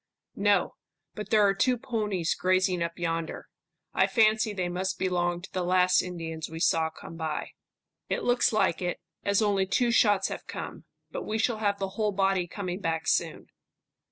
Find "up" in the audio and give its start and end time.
2.81-2.97